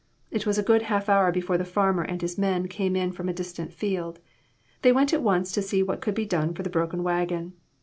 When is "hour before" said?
1.09-1.59